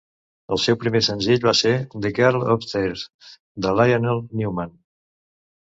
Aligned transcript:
El 0.55 0.59
seu 0.61 0.77
primer 0.83 1.01
senzill 1.07 1.43
va 1.49 1.53
ser 1.59 1.73
The 2.05 2.11
Girl 2.21 2.39
Upstairs. 2.55 3.05
de 3.67 3.75
Lionel 3.81 4.27
Newman. 4.41 4.77